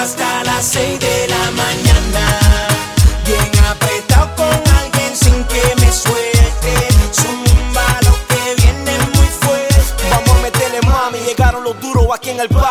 [0.00, 1.89] hasta las 6 de la mañana.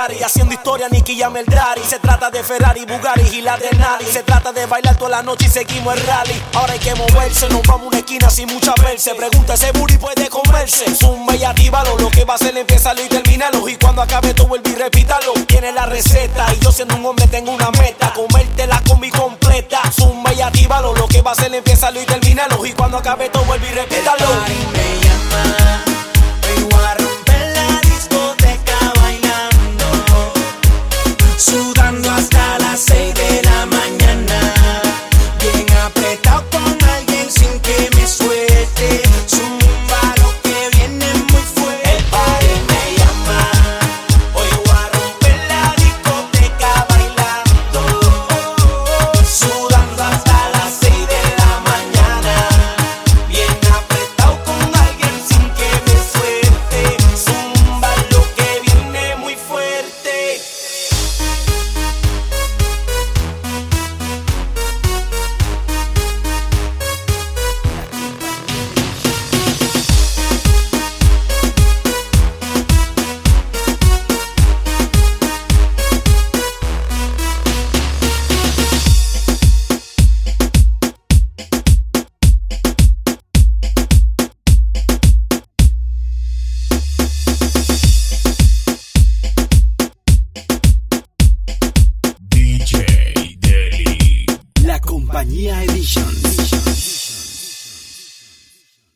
[0.10, 4.06] Party Haciendo historia, Nicky y Daddy Se trata de Ferrari, Bugatti y la de Nari
[4.06, 6.44] Se trata de bailar toda la noche y seguimos el rally.
[6.54, 9.14] Ahora hay que moverse, nos vamos a una esquina sin mucha verse.
[9.16, 10.94] Pregunta, ese booty puede comerse.
[10.96, 13.68] Zumba y actívalo, lo que va a hacer empieza y termínalo.
[13.68, 15.34] Y cuando acabe todo vuelve y repítalo.
[15.48, 18.14] Tiene la receta y yo siendo un hombre tengo una meta.
[18.14, 19.82] Comértela con mi completa.
[19.92, 22.66] Zumba y actívalo, lo que va a hacer empieza y termínalo.
[22.66, 25.09] Y cuando acabe todo vuelve y repítalo
[95.30, 96.19] compañía Edition.